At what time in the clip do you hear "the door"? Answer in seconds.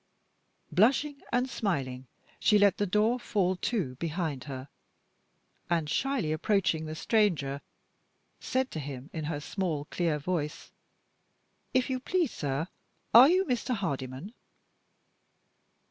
2.77-3.19